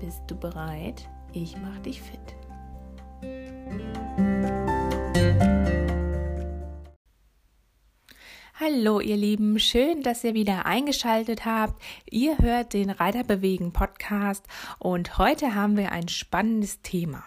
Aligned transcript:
Bist 0.00 0.22
du 0.26 0.36
bereit? 0.36 1.08
Ich 1.32 1.56
mach 1.56 1.78
dich 1.78 2.02
fit. 2.02 2.20
Hallo 8.58 9.00
ihr 9.00 9.16
Lieben, 9.16 9.58
schön, 9.58 10.02
dass 10.02 10.24
ihr 10.24 10.34
wieder 10.34 10.66
eingeschaltet 10.66 11.44
habt. 11.44 11.80
Ihr 12.10 12.38
hört 12.38 12.72
den 12.72 12.90
Reiterbewegen 12.90 13.72
Podcast 13.72 14.46
und 14.78 15.18
heute 15.18 15.54
haben 15.54 15.76
wir 15.76 15.92
ein 15.92 16.08
spannendes 16.08 16.82
Thema. 16.82 17.24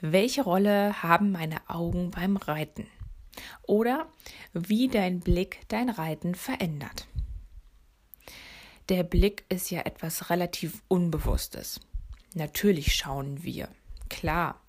Welche 0.00 0.42
Rolle 0.42 1.02
haben 1.02 1.32
meine 1.32 1.58
Augen 1.68 2.10
beim 2.10 2.36
Reiten? 2.36 2.86
Oder 3.66 4.06
wie 4.52 4.88
dein 4.88 5.20
Blick 5.20 5.60
dein 5.68 5.90
Reiten 5.90 6.34
verändert? 6.34 7.08
Der 8.88 9.02
Blick 9.02 9.44
ist 9.48 9.70
ja 9.72 9.80
etwas 9.80 10.30
relativ 10.30 10.80
Unbewusstes. 10.86 11.80
Natürlich 12.34 12.94
schauen 12.94 13.42
wir. 13.42 13.68
Klar, 14.08 14.60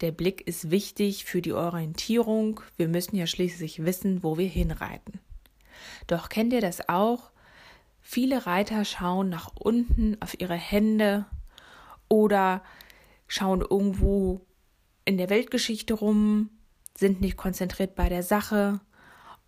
der 0.00 0.10
Blick 0.10 0.46
ist 0.46 0.70
wichtig 0.70 1.26
für 1.26 1.42
die 1.42 1.52
Orientierung. 1.52 2.62
Wir 2.78 2.88
müssen 2.88 3.14
ja 3.14 3.26
schließlich 3.26 3.84
wissen, 3.84 4.22
wo 4.22 4.38
wir 4.38 4.48
hinreiten. 4.48 5.20
Doch 6.06 6.30
kennt 6.30 6.54
ihr 6.54 6.62
das 6.62 6.88
auch? 6.88 7.30
Viele 8.00 8.46
Reiter 8.46 8.86
schauen 8.86 9.28
nach 9.28 9.50
unten 9.54 10.16
auf 10.22 10.40
ihre 10.40 10.54
Hände 10.54 11.26
oder 12.08 12.62
schauen 13.26 13.60
irgendwo 13.60 14.46
in 15.04 15.18
der 15.18 15.28
Weltgeschichte 15.28 15.92
rum, 15.92 16.48
sind 16.96 17.20
nicht 17.20 17.36
konzentriert 17.36 17.94
bei 17.94 18.08
der 18.08 18.22
Sache 18.22 18.80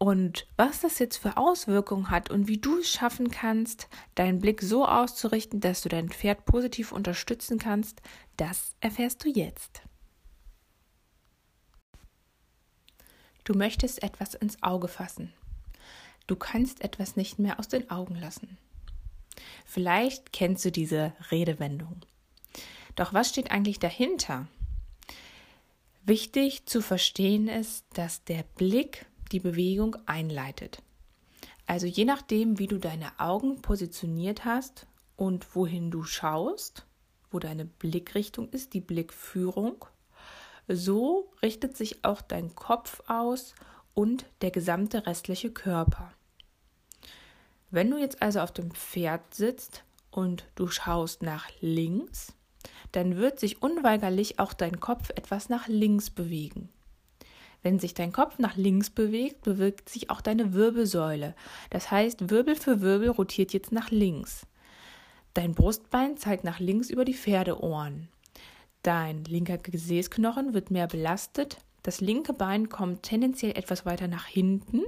und 0.03 0.47
was 0.57 0.81
das 0.81 0.99
jetzt 0.99 1.19
für 1.19 1.37
Auswirkungen 1.37 2.09
hat 2.09 2.31
und 2.31 2.49
wie 2.49 2.57
du 2.57 2.79
es 2.79 2.91
schaffen 2.91 3.31
kannst, 3.31 3.87
deinen 4.15 4.39
Blick 4.39 4.63
so 4.63 4.87
auszurichten, 4.87 5.61
dass 5.61 5.83
du 5.83 5.91
dein 5.91 6.09
Pferd 6.09 6.47
positiv 6.47 6.91
unterstützen 6.91 7.59
kannst, 7.59 8.01
das 8.39 8.75
erfährst 8.81 9.23
du 9.23 9.29
jetzt. 9.29 9.83
Du 13.45 13.53
möchtest 13.53 14.03
etwas 14.03 14.33
ins 14.35 14.63
Auge 14.63 14.89
fassen. 14.89 15.35
Du 16.27 16.35
kannst 16.35 16.81
etwas 16.81 17.17
nicht 17.17 17.39
mehr 17.39 17.59
aus 17.59 17.69
den 17.69 17.91
Augen 17.91 18.15
lassen. 18.15 18.57
Vielleicht 19.67 20.33
kennst 20.33 20.65
du 20.65 20.73
diese 20.73 21.13
Redewendung. 21.31 22.01
Doch 22.97 23.13
was 23.13 23.29
steht 23.29 23.51
eigentlich 23.51 23.81
dahinter? 23.81 24.49
Wichtig 26.07 26.65
zu 26.65 26.81
verstehen 26.81 27.49
ist, 27.49 27.85
dass 27.93 28.25
der 28.25 28.45
Blick 28.57 29.05
die 29.33 29.41
Bewegung 29.41 29.97
einleitet. 30.07 30.83
Also 31.67 31.87
je 31.87 32.05
nachdem, 32.05 32.59
wie 32.59 32.67
du 32.67 32.79
deine 32.79 33.19
Augen 33.19 33.63
positioniert 33.63 34.45
hast 34.45 34.87
und 35.17 35.55
wohin 35.55 35.91
du 35.91 36.03
schaust, 36.03 36.85
wo 37.31 37.39
deine 37.39 37.65
Blickrichtung 37.65 38.49
ist, 38.51 38.75
die 38.75 38.81
Blickführung, 38.81 39.85
so 40.67 41.33
richtet 41.43 41.77
sich 41.77 42.05
auch 42.05 42.21
dein 42.21 42.55
Kopf 42.55 43.03
aus 43.07 43.55
und 43.95 44.27
der 44.41 44.51
gesamte 44.51 45.07
restliche 45.07 45.51
Körper. 45.51 46.13
Wenn 47.71 47.91
du 47.91 47.99
jetzt 47.99 48.21
also 48.21 48.41
auf 48.41 48.53
dem 48.53 48.73
Pferd 48.73 49.35
sitzt 49.35 49.85
und 50.11 50.45
du 50.57 50.69
schaust 50.69 51.23
nach 51.23 51.49
links, 51.61 52.33
dann 52.93 53.17
wird 53.17 53.39
sich 53.39 53.63
unweigerlich 53.63 54.41
auch 54.41 54.53
dein 54.53 54.81
Kopf 54.81 55.11
etwas 55.11 55.49
nach 55.49 55.69
links 55.69 56.11
bewegen. 56.11 56.69
Wenn 57.63 57.79
sich 57.79 57.95
dein 57.95 58.13
Kopf 58.13 58.39
nach 58.39 58.57
links 58.57 58.91
bewegt, 58.91 59.43
bewegt 59.43 59.89
sich 59.89 60.11
auch 60.11 60.21
deine 60.21 60.55
Wirbelsäule. 60.55 61.35
Das 61.69 61.91
heißt, 61.91 62.31
Wirbel 62.31 62.57
für 62.57 62.81
Wirbel 62.81 63.11
rotiert 63.11 63.53
jetzt 63.53 63.73
nach 63.73 63.91
links. 63.91 64.47
Dein 65.35 65.55
Brustbein 65.55 66.17
zeigt 66.17 66.45
nach 66.45 66.59
links 66.59 66.91
über 66.91 67.05
die 67.05 67.15
Pferdeohren. 67.15 68.09
Dein 68.83 69.25
linker 69.25 69.59
Gesäßknochen 69.59 70.55
wird 70.55 70.71
mehr 70.71 70.87
belastet. 70.87 71.59
Das 71.83 72.01
linke 72.01 72.33
Bein 72.33 72.69
kommt 72.69 73.03
tendenziell 73.03 73.57
etwas 73.57 73.85
weiter 73.85 74.09
nach 74.09 74.27
hinten, 74.27 74.83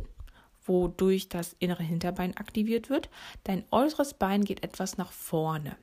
wodurch 0.64 1.28
das 1.28 1.54
innere 1.58 1.82
Hinterbein 1.82 2.36
aktiviert 2.36 2.88
wird. 2.88 3.10
Dein 3.44 3.64
äußeres 3.70 4.14
Bein 4.14 4.44
geht 4.44 4.64
etwas 4.64 4.96
nach 4.96 5.12
vorne. 5.12 5.76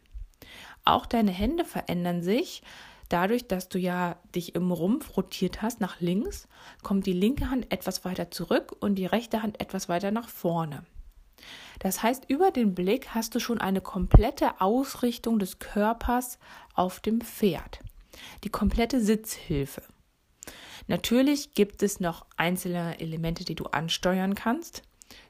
Auch 0.85 1.05
deine 1.05 1.31
Hände 1.31 1.65
verändern 1.65 2.23
sich. 2.23 2.63
Dadurch, 3.09 3.47
dass 3.47 3.69
du 3.69 3.79
ja 3.79 4.17
dich 4.35 4.53
im 4.53 4.71
Rumpf 4.71 5.17
rotiert 5.17 5.63
hast 5.63 5.81
nach 5.81 5.99
links, 5.99 6.47
kommt 6.83 7.07
die 7.07 7.13
linke 7.13 7.49
Hand 7.49 7.71
etwas 7.71 8.05
weiter 8.05 8.29
zurück 8.29 8.75
und 8.79 8.95
die 8.95 9.07
rechte 9.07 9.41
Hand 9.41 9.59
etwas 9.59 9.89
weiter 9.89 10.11
nach 10.11 10.29
vorne. 10.29 10.85
Das 11.79 12.03
heißt, 12.03 12.25
über 12.29 12.51
den 12.51 12.75
Blick 12.75 13.15
hast 13.15 13.33
du 13.33 13.39
schon 13.39 13.59
eine 13.59 13.81
komplette 13.81 14.61
Ausrichtung 14.61 15.39
des 15.39 15.59
Körpers 15.59 16.37
auf 16.75 16.99
dem 16.99 17.21
Pferd. 17.21 17.79
Die 18.43 18.49
komplette 18.49 19.01
Sitzhilfe. 19.01 19.81
Natürlich 20.87 21.53
gibt 21.53 21.81
es 21.81 21.99
noch 21.99 22.25
einzelne 22.37 22.99
Elemente, 22.99 23.45
die 23.45 23.55
du 23.55 23.65
ansteuern 23.65 24.35
kannst, 24.35 24.83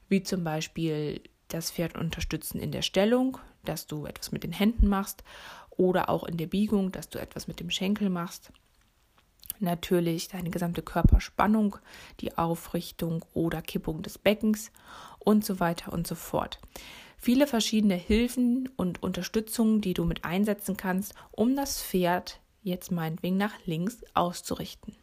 wie 0.08 0.24
zum 0.24 0.44
Beispiel 0.44 1.22
das 1.50 1.72
Pferd 1.72 1.98
unterstützen 1.98 2.60
in 2.60 2.72
der 2.72 2.82
Stellung, 2.82 3.38
dass 3.66 3.88
du 3.88 4.06
etwas 4.06 4.32
mit 4.32 4.44
den 4.44 4.54
Händen 4.54 4.88
machst 4.88 5.24
oder 5.80 6.10
auch 6.10 6.26
in 6.26 6.36
der 6.36 6.48
Biegung, 6.48 6.92
dass 6.92 7.10
du 7.10 7.20
etwas 7.20 7.48
mit 7.48 7.62
dem 7.62 7.72
Schenkel 7.72 8.10
machst. 8.10 8.52
Natürlich 9.60 10.28
deine 10.28 10.50
gesamte 10.50 10.82
Körperspannung, 10.82 11.78
die 12.20 12.38
Aufrichtung 12.38 13.26
oder 13.34 13.62
Kippung 13.62 14.02
des 14.02 14.18
Beckens 14.18 14.72
und 15.20 15.46
so 15.46 15.60
weiter 15.60 15.94
und 15.94 16.06
so 16.06 16.16
fort. 16.16 16.60
Viele 17.18 17.48
verschiedene 17.48 17.96
Hilfen 17.96 18.70
und 18.76 19.02
Unterstützungen, 19.02 19.82
die 19.82 19.94
du 19.94 20.04
mit 20.04 20.26
einsetzen 20.26 20.76
kannst, 20.78 21.16
um 21.32 21.56
das 21.56 21.82
Pferd 21.82 22.40
jetzt 22.62 22.92
meinetwegen 22.92 23.38
nach 23.38 23.54
links 23.66 24.02
auszurichten. 24.14 24.96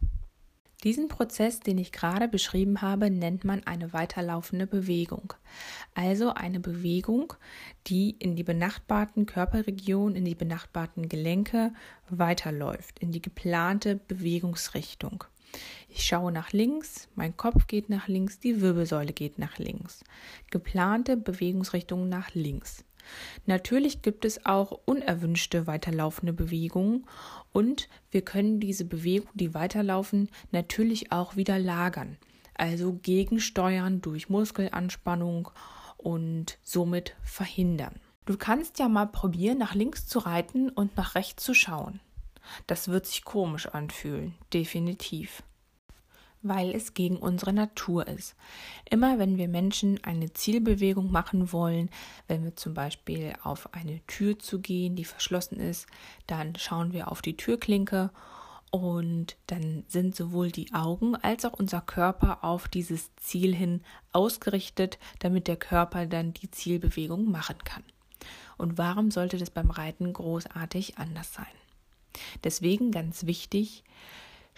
Diesen 0.84 1.08
Prozess, 1.08 1.60
den 1.60 1.78
ich 1.78 1.90
gerade 1.90 2.28
beschrieben 2.28 2.82
habe, 2.82 3.10
nennt 3.10 3.44
man 3.44 3.66
eine 3.66 3.92
weiterlaufende 3.92 4.66
Bewegung. 4.66 5.32
Also 5.94 6.34
eine 6.34 6.60
Bewegung, 6.60 7.32
die 7.86 8.10
in 8.10 8.36
die 8.36 8.44
benachbarten 8.44 9.24
Körperregionen, 9.24 10.16
in 10.16 10.24
die 10.24 10.34
benachbarten 10.34 11.08
Gelenke 11.08 11.72
weiterläuft, 12.10 12.98
in 12.98 13.10
die 13.10 13.22
geplante 13.22 13.96
Bewegungsrichtung. 13.96 15.24
Ich 15.88 16.04
schaue 16.04 16.30
nach 16.30 16.52
links, 16.52 17.08
mein 17.14 17.36
Kopf 17.36 17.66
geht 17.66 17.88
nach 17.88 18.08
links, 18.08 18.38
die 18.38 18.60
Wirbelsäule 18.60 19.12
geht 19.12 19.38
nach 19.38 19.58
links. 19.58 20.04
Geplante 20.50 21.16
Bewegungsrichtung 21.16 22.08
nach 22.08 22.34
links. 22.34 22.84
Natürlich 23.46 24.02
gibt 24.02 24.24
es 24.24 24.46
auch 24.46 24.72
unerwünschte 24.84 25.66
weiterlaufende 25.66 26.32
Bewegungen 26.32 27.06
und 27.52 27.88
wir 28.10 28.22
können 28.22 28.60
diese 28.60 28.84
Bewegung, 28.84 29.28
die 29.34 29.54
weiterlaufen, 29.54 30.30
natürlich 30.50 31.12
auch 31.12 31.36
wieder 31.36 31.58
lagern, 31.58 32.18
also 32.54 32.94
gegensteuern 32.94 34.00
durch 34.00 34.28
Muskelanspannung 34.28 35.50
und 35.96 36.58
somit 36.62 37.16
verhindern. 37.22 38.00
Du 38.24 38.36
kannst 38.36 38.78
ja 38.78 38.88
mal 38.88 39.06
probieren, 39.06 39.58
nach 39.58 39.74
links 39.74 40.06
zu 40.06 40.18
reiten 40.18 40.68
und 40.70 40.96
nach 40.96 41.14
rechts 41.14 41.44
zu 41.44 41.54
schauen. 41.54 42.00
Das 42.66 42.88
wird 42.88 43.06
sich 43.06 43.24
komisch 43.24 43.66
anfühlen, 43.66 44.34
definitiv 44.52 45.42
weil 46.48 46.74
es 46.74 46.94
gegen 46.94 47.16
unsere 47.16 47.52
Natur 47.52 48.06
ist. 48.06 48.34
Immer 48.88 49.18
wenn 49.18 49.36
wir 49.36 49.48
Menschen 49.48 50.02
eine 50.04 50.32
Zielbewegung 50.32 51.10
machen 51.10 51.52
wollen, 51.52 51.90
wenn 52.28 52.44
wir 52.44 52.56
zum 52.56 52.74
Beispiel 52.74 53.32
auf 53.42 53.72
eine 53.74 54.00
Tür 54.06 54.38
zu 54.38 54.60
gehen, 54.60 54.96
die 54.96 55.04
verschlossen 55.04 55.58
ist, 55.58 55.86
dann 56.26 56.56
schauen 56.56 56.92
wir 56.92 57.10
auf 57.10 57.22
die 57.22 57.36
Türklinke 57.36 58.10
und 58.70 59.36
dann 59.46 59.84
sind 59.88 60.14
sowohl 60.14 60.50
die 60.50 60.74
Augen 60.74 61.16
als 61.16 61.44
auch 61.44 61.54
unser 61.54 61.80
Körper 61.80 62.44
auf 62.44 62.68
dieses 62.68 63.14
Ziel 63.16 63.54
hin 63.54 63.82
ausgerichtet, 64.12 64.98
damit 65.18 65.48
der 65.48 65.56
Körper 65.56 66.06
dann 66.06 66.34
die 66.34 66.50
Zielbewegung 66.50 67.30
machen 67.30 67.58
kann. 67.64 67.84
Und 68.58 68.78
warum 68.78 69.10
sollte 69.10 69.38
das 69.38 69.50
beim 69.50 69.70
Reiten 69.70 70.12
großartig 70.12 70.98
anders 70.98 71.32
sein? 71.32 71.46
Deswegen 72.44 72.90
ganz 72.90 73.26
wichtig, 73.26 73.84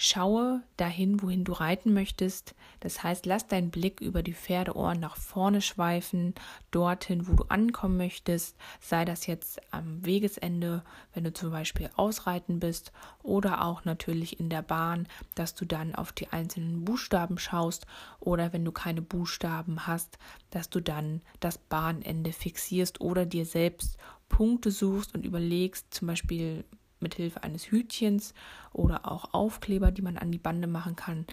Schaue 0.00 0.62
dahin, 0.76 1.22
wohin 1.22 1.42
du 1.42 1.52
reiten 1.52 1.92
möchtest. 1.92 2.54
Das 2.78 3.02
heißt, 3.02 3.26
lass 3.26 3.48
deinen 3.48 3.72
Blick 3.72 4.00
über 4.00 4.22
die 4.22 4.32
Pferdeohren 4.32 5.00
nach 5.00 5.16
vorne 5.16 5.60
schweifen, 5.60 6.36
dorthin, 6.70 7.26
wo 7.26 7.32
du 7.32 7.42
ankommen 7.48 7.96
möchtest. 7.96 8.56
Sei 8.80 9.04
das 9.04 9.26
jetzt 9.26 9.60
am 9.72 10.06
Wegesende, 10.06 10.84
wenn 11.14 11.24
du 11.24 11.32
zum 11.32 11.50
Beispiel 11.50 11.90
ausreiten 11.96 12.60
bist, 12.60 12.92
oder 13.24 13.64
auch 13.64 13.84
natürlich 13.84 14.38
in 14.38 14.50
der 14.50 14.62
Bahn, 14.62 15.08
dass 15.34 15.56
du 15.56 15.64
dann 15.64 15.96
auf 15.96 16.12
die 16.12 16.28
einzelnen 16.28 16.84
Buchstaben 16.84 17.36
schaust, 17.36 17.84
oder 18.20 18.52
wenn 18.52 18.64
du 18.64 18.70
keine 18.70 19.02
Buchstaben 19.02 19.88
hast, 19.88 20.16
dass 20.50 20.70
du 20.70 20.80
dann 20.80 21.22
das 21.40 21.58
Bahnende 21.58 22.32
fixierst 22.32 23.00
oder 23.00 23.26
dir 23.26 23.44
selbst 23.44 23.98
Punkte 24.28 24.70
suchst 24.70 25.12
und 25.16 25.26
überlegst, 25.26 25.92
zum 25.92 26.06
Beispiel 26.06 26.64
mit 27.00 27.14
Hilfe 27.14 27.42
eines 27.42 27.70
Hütchens 27.70 28.34
oder 28.72 29.10
auch 29.10 29.32
Aufkleber, 29.32 29.90
die 29.90 30.02
man 30.02 30.18
an 30.18 30.30
die 30.30 30.38
Bande 30.38 30.68
machen 30.68 30.96
kann, 30.96 31.26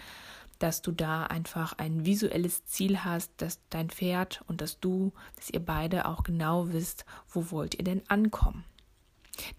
dass 0.58 0.82
du 0.82 0.92
da 0.92 1.24
einfach 1.24 1.74
ein 1.78 2.06
visuelles 2.06 2.64
Ziel 2.64 3.04
hast, 3.04 3.32
dass 3.38 3.60
dein 3.70 3.90
Pferd 3.90 4.42
und 4.46 4.60
dass 4.60 4.80
du, 4.80 5.12
dass 5.36 5.50
ihr 5.50 5.60
beide 5.60 6.06
auch 6.06 6.22
genau 6.22 6.72
wisst, 6.72 7.04
wo 7.28 7.50
wollt 7.50 7.74
ihr 7.74 7.84
denn 7.84 8.02
ankommen. 8.08 8.64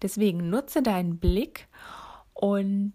Deswegen 0.02 0.50
nutze 0.50 0.82
deinen 0.82 1.18
Blick 1.18 1.68
und 2.34 2.94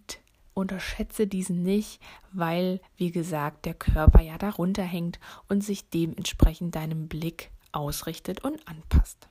unterschätze 0.53 1.27
diesen 1.27 1.63
nicht, 1.63 2.01
weil, 2.31 2.81
wie 2.97 3.11
gesagt, 3.11 3.65
der 3.65 3.73
Körper 3.73 4.21
ja 4.21 4.37
darunter 4.37 4.83
hängt 4.83 5.19
und 5.47 5.63
sich 5.63 5.89
dementsprechend 5.89 6.75
deinem 6.75 7.07
Blick 7.07 7.51
ausrichtet 7.71 8.43
und 8.43 8.67
anpasst. 8.67 9.27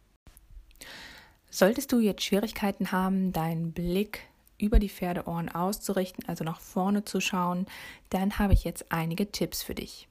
Solltest 1.55 1.93
du 1.93 2.01
jetzt 2.01 2.25
Schwierigkeiten 2.25 2.93
haben, 2.93 3.31
deinen 3.31 3.73
Blick 3.73 4.21
über 4.57 4.79
die 4.79 4.89
Pferdeohren 4.89 5.51
auszurichten, 5.51 6.25
also 6.27 6.45
nach 6.45 6.61
vorne 6.61 7.05
zu 7.05 7.21
schauen, 7.21 7.67
dann 8.09 8.39
habe 8.39 8.55
ich 8.55 8.65
jetzt 8.65 8.91
einige 8.91 9.31
Tipps 9.31 9.63
für 9.63 9.75
dich. 9.75 10.09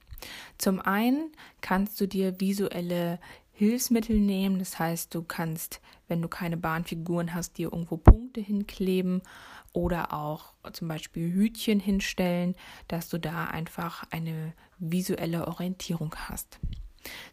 Zum 0.60 0.80
einen 0.80 1.32
kannst 1.60 2.00
du 2.00 2.08
dir 2.08 2.40
visuelle 2.40 3.20
Hilfsmittel 3.54 4.20
nehmen, 4.20 4.60
das 4.60 4.78
heißt, 4.78 5.16
du 5.16 5.24
kannst, 5.24 5.82
wenn 6.08 6.22
du 6.22 6.28
keine 6.28 6.58
Bahnfiguren 6.58 7.34
hast, 7.34 7.58
dir 7.58 7.74
irgendwo 7.74 7.98
Punkte 7.98 8.40
hinkleben 8.40 9.24
oder 9.74 10.14
auch 10.14 10.54
zum 10.74 10.90
Beispiel 10.90 11.34
Hütchen 11.34 11.80
hinstellen, 11.80 12.54
dass 12.88 13.10
du 13.10 13.18
da 13.18 13.46
einfach 13.46 14.04
eine 14.12 14.54
visuelle 14.78 15.48
Orientierung 15.48 16.14
hast. 16.16 16.60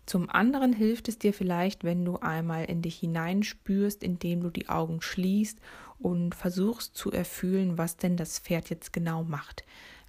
Zum 0.07 0.31
anderen 0.31 0.73
hilft 0.73 1.09
es 1.09 1.19
dir 1.19 1.35
vielleicht, 1.35 1.85
wenn 1.85 2.05
du 2.05 2.17
einmal 2.19 2.65
in 2.65 2.83
dich 2.83 2.99
hineinspürst, 2.99 4.03
indem 4.03 4.43
du 4.43 4.51
die 4.51 4.69
Augen 4.69 5.03
schließt 5.03 5.59
und 5.99 6.35
versuchst 6.35 6.97
zu 6.97 7.13
erfühlen, 7.13 7.79
was 7.79 7.97
denn 7.97 8.17
das 8.17 8.39
Pferd 8.39 8.71
jetzt 8.71 8.93
genau 8.93 9.25
macht. 9.25 9.65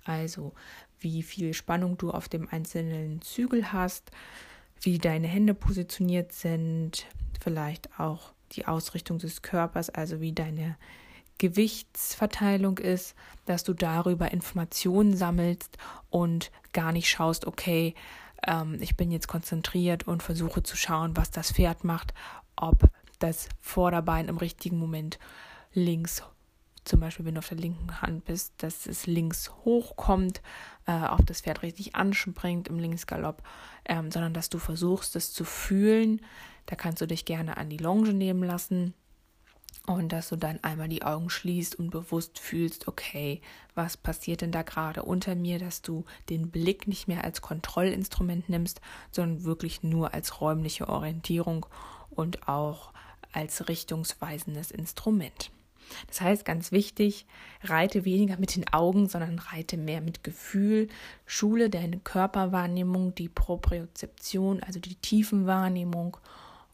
Also 0.06 0.54
wie 1.00 1.24
viel 1.24 1.54
Spannung 1.54 1.98
du 1.98 2.12
auf 2.12 2.30
dem 2.30 2.48
einzelnen 2.50 3.22
Zügel 3.22 3.72
hast, 3.72 4.12
wie 4.82 4.98
deine 4.98 5.28
Hände 5.28 5.54
positioniert 5.54 6.32
sind, 6.32 7.06
vielleicht 7.42 8.00
auch 8.00 8.32
die 8.54 8.66
Ausrichtung 8.66 9.18
des 9.18 9.42
Körpers, 9.42 9.90
also 9.90 10.22
wie 10.22 10.34
deine 10.34 10.78
Gewichtsverteilung 11.38 12.78
ist, 12.78 13.16
dass 13.46 13.64
du 13.64 13.74
darüber 13.74 14.32
Informationen 14.32 15.16
sammelst 15.16 15.78
und 16.10 16.52
gar 16.74 16.92
nicht 16.92 17.10
schaust, 17.10 17.48
okay, 17.48 17.96
ähm, 18.46 18.78
ich 18.82 18.96
bin 18.96 19.12
jetzt 19.12 19.28
konzentriert 19.28 20.08
und 20.08 20.24
versuche 20.24 20.64
zu 20.64 20.76
schauen, 20.76 21.16
was 21.18 21.32
das 21.32 21.52
Pferd 21.52 21.84
macht, 21.84 22.14
ob 22.56 22.90
das 23.20 23.50
Vorderbein 23.60 24.28
im 24.28 24.38
richtigen 24.38 24.78
Moment 24.78 25.20
links, 25.74 26.24
zum 26.86 27.00
Beispiel 27.00 27.26
wenn 27.26 27.36
du 27.36 27.40
auf 27.40 27.50
der 27.50 27.58
linken 27.58 28.02
Hand 28.02 28.26
bist, 28.26 28.54
dass 28.58 28.86
es 28.86 29.06
links 29.06 29.52
hochkommt, 29.66 30.42
äh, 30.88 31.06
ob 31.10 31.26
das 31.26 31.42
Pferd 31.42 31.62
richtig 31.62 31.96
anspringt 31.96 32.68
im 32.68 32.80
Linksgalopp, 32.80 33.44
ähm, 33.86 34.12
sondern 34.12 34.34
dass 34.34 34.50
du 34.50 34.58
versuchst, 34.58 35.16
es 35.16 35.34
zu 35.34 35.44
fühlen. 35.44 36.22
Da 36.66 36.76
kannst 36.76 37.02
du 37.02 37.08
dich 37.08 37.26
gerne 37.26 37.58
an 37.58 37.70
die 37.70 37.78
Longe 37.78 38.14
nehmen 38.14 38.44
lassen 38.44 38.94
und 39.86 40.10
dass 40.12 40.30
du 40.30 40.36
dann 40.36 40.60
einmal 40.64 40.88
die 40.88 41.04
Augen 41.04 41.30
schließt 41.30 41.76
und 41.76 41.90
bewusst 41.90 42.40
fühlst, 42.40 42.88
okay, 42.88 43.42
was 43.74 43.98
passiert 43.98 44.42
denn 44.42 44.52
da 44.52 44.62
gerade 44.62 45.04
unter 45.04 45.36
mir, 45.36 45.58
dass 45.58 45.82
du 45.82 46.06
den 46.30 46.52
Blick 46.52 46.88
nicht 46.88 47.08
mehr 47.08 47.24
als 47.24 47.42
Kontrollinstrument 47.42 48.50
nimmst, 48.50 48.82
sondern 49.12 49.46
wirklich 49.46 49.82
nur 49.82 50.14
als 50.14 50.42
räumliche 50.42 50.90
Orientierung 50.90 51.66
und 52.12 52.48
auch 52.48 52.94
als 53.32 53.68
richtungsweisendes 53.68 54.72
Instrument. 54.72 55.52
Das 56.08 56.22
heißt, 56.22 56.46
ganz 56.46 56.72
wichtig, 56.72 57.26
reite 57.64 58.06
weniger 58.06 58.38
mit 58.38 58.56
den 58.56 58.72
Augen, 58.72 59.10
sondern 59.10 59.40
reite 59.40 59.78
mehr 59.78 60.02
mit 60.02 60.24
Gefühl. 60.24 60.88
Schule 61.26 61.70
deine 61.70 62.00
Körperwahrnehmung, 62.00 63.16
die 63.16 63.30
Propriozeption, 63.30 64.62
also 64.62 64.80
die 64.80 64.96
Tiefenwahrnehmung 64.96 66.18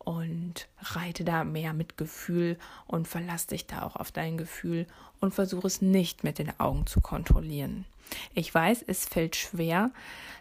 und 0.05 0.69
reite 0.79 1.25
da 1.25 1.43
mehr 1.43 1.73
mit 1.73 1.97
Gefühl 1.97 2.57
und 2.87 3.07
verlass 3.07 3.47
dich 3.47 3.67
da 3.67 3.81
auch 3.81 3.95
auf 3.95 4.11
dein 4.11 4.37
Gefühl 4.37 4.87
und 5.19 5.33
versuche 5.33 5.67
es 5.67 5.81
nicht 5.81 6.23
mit 6.23 6.39
den 6.39 6.57
Augen 6.59 6.87
zu 6.87 7.01
kontrollieren. 7.01 7.85
Ich 8.33 8.53
weiß, 8.53 8.83
es 8.87 9.05
fällt 9.05 9.35
schwer, 9.35 9.91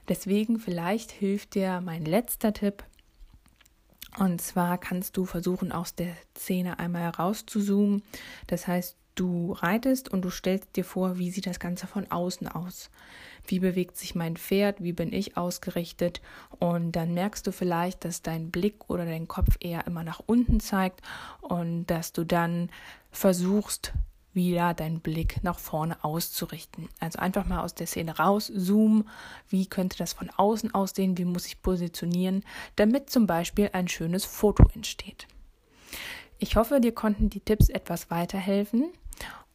deswegen 0.08 0.60
vielleicht 0.60 1.10
hilft 1.10 1.54
dir 1.54 1.80
mein 1.80 2.04
letzter 2.04 2.52
Tipp. 2.52 2.84
Und 4.18 4.40
zwar 4.40 4.78
kannst 4.78 5.16
du 5.16 5.24
versuchen, 5.24 5.72
aus 5.72 5.94
der 5.94 6.14
Szene 6.36 6.78
einmal 6.78 7.02
herauszuzoomen. 7.02 8.02
Das 8.46 8.68
heißt, 8.68 8.96
du 9.14 9.52
reitest 9.52 10.08
und 10.08 10.22
du 10.22 10.30
stellst 10.30 10.76
dir 10.76 10.84
vor, 10.84 11.18
wie 11.18 11.30
sieht 11.30 11.46
das 11.46 11.60
Ganze 11.60 11.86
von 11.86 12.10
außen 12.10 12.48
aus? 12.48 12.90
Wie 13.46 13.58
bewegt 13.58 13.96
sich 13.96 14.14
mein 14.14 14.36
Pferd, 14.36 14.82
wie 14.82 14.92
bin 14.92 15.12
ich 15.12 15.36
ausgerichtet? 15.36 16.22
Und 16.58 16.92
dann 16.92 17.14
merkst 17.14 17.46
du 17.46 17.52
vielleicht, 17.52 18.04
dass 18.04 18.22
dein 18.22 18.50
Blick 18.50 18.88
oder 18.88 19.04
dein 19.04 19.28
Kopf 19.28 19.56
eher 19.60 19.86
immer 19.86 20.02
nach 20.02 20.20
unten 20.24 20.60
zeigt 20.60 21.02
und 21.42 21.86
dass 21.86 22.12
du 22.12 22.24
dann 22.24 22.70
versuchst, 23.10 23.92
wieder 24.32 24.74
deinen 24.74 25.00
Blick 25.00 25.42
nach 25.44 25.58
vorne 25.58 26.02
auszurichten. 26.02 26.88
Also 26.98 27.20
einfach 27.20 27.46
mal 27.46 27.62
aus 27.62 27.74
der 27.74 27.86
Szene 27.86 28.16
raus, 28.16 28.52
zoomen, 28.54 29.08
wie 29.48 29.66
könnte 29.66 29.96
das 29.96 30.12
von 30.12 30.30
außen 30.30 30.74
aussehen, 30.74 31.16
wie 31.18 31.24
muss 31.24 31.46
ich 31.46 31.62
positionieren, 31.62 32.44
damit 32.76 33.10
zum 33.10 33.26
Beispiel 33.26 33.70
ein 33.72 33.86
schönes 33.86 34.24
Foto 34.24 34.68
entsteht. 34.74 35.28
Ich 36.38 36.56
hoffe, 36.56 36.80
dir 36.80 36.92
konnten 36.92 37.30
die 37.30 37.40
Tipps 37.40 37.68
etwas 37.68 38.10
weiterhelfen 38.10 38.86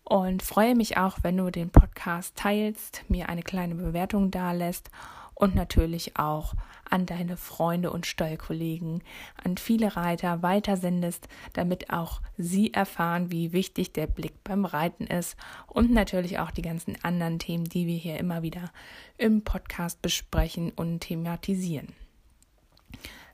und 0.10 0.42
freue 0.42 0.76
mich 0.76 0.98
auch, 0.98 1.20
wenn 1.22 1.38
du 1.38 1.52
den 1.52 1.70
Podcast 1.70 2.36
teilst, 2.36 3.04
mir 3.10 3.30
eine 3.30 3.44
kleine 3.44 3.76
Bewertung 3.76 4.32
dalässt 4.32 4.90
und 5.36 5.54
natürlich 5.54 6.18
auch 6.18 6.56
an 6.90 7.06
deine 7.06 7.38
Freunde 7.38 7.92
und 7.92 8.08
Stallkollegen, 8.08 9.04
an 9.44 9.58
viele 9.58 9.96
Reiter 9.96 10.42
weitersendest, 10.42 11.28
damit 11.54 11.92
auch 11.92 12.22
sie 12.38 12.74
erfahren, 12.74 13.32
wie 13.32 13.54
wichtig 13.54 13.94
der 13.94 14.08
Blick 14.08 14.44
beim 14.44 14.66
Reiten 14.66 15.06
ist 15.06 15.38
und 15.68 15.92
natürlich 15.92 16.40
auch 16.40 16.50
die 16.50 16.64
ganzen 16.64 16.98
anderen 17.04 17.38
Themen, 17.38 17.66
die 17.66 17.86
wir 17.86 17.98
hier 17.98 18.18
immer 18.18 18.42
wieder 18.42 18.72
im 19.20 19.44
Podcast 19.44 20.02
besprechen 20.02 20.72
und 20.72 21.02
thematisieren. 21.02 21.94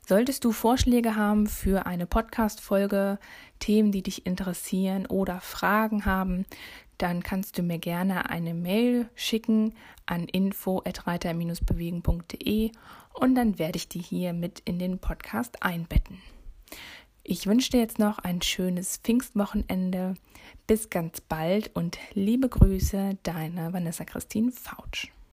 Solltest 0.08 0.44
du 0.44 0.52
Vorschläge 0.52 1.16
haben 1.16 1.48
für 1.48 1.84
eine 1.84 2.06
Podcast-Folge, 2.06 3.18
Themen, 3.58 3.90
die 3.90 4.04
dich 4.04 4.24
interessieren 4.24 5.04
oder 5.06 5.40
Fragen 5.40 6.04
haben, 6.04 6.46
dann 6.96 7.24
kannst 7.24 7.58
du 7.58 7.64
mir 7.64 7.80
gerne 7.80 8.30
eine 8.30 8.54
Mail 8.54 9.08
schicken 9.16 9.74
an 10.06 10.28
info@reiter-bewegen.de 10.28 12.70
und 13.14 13.34
dann 13.34 13.58
werde 13.58 13.78
ich 13.78 13.88
die 13.88 13.98
hier 13.98 14.32
mit 14.32 14.60
in 14.60 14.78
den 14.78 15.00
Podcast 15.00 15.64
einbetten. 15.64 16.18
Ich 17.24 17.48
wünsche 17.48 17.72
dir 17.72 17.80
jetzt 17.80 17.98
noch 17.98 18.20
ein 18.20 18.42
schönes 18.42 18.98
Pfingstwochenende. 18.98 20.14
Bis 20.68 20.88
ganz 20.88 21.20
bald 21.20 21.74
und 21.74 21.98
liebe 22.14 22.48
Grüße, 22.48 23.18
deine 23.24 23.72
Vanessa 23.72 24.04
Christine 24.04 24.52
Fautsch. 24.52 25.08